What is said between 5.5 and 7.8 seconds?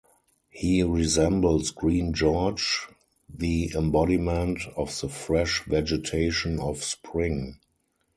vegetation of spring.